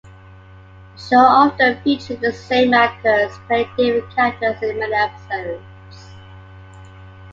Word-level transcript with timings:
The 0.95 0.99
show 0.99 1.17
often 1.19 1.79
featured 1.83 2.21
the 2.21 2.33
same 2.33 2.73
actors 2.73 3.37
playing 3.45 3.69
different 3.77 4.09
characters 4.15 4.63
in 4.63 4.79
many 4.79 4.95
episodes. 4.95 6.15